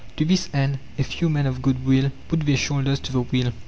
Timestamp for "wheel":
3.21-3.53